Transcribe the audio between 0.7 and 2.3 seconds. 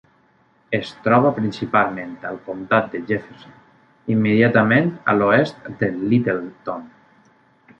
Es troba principalment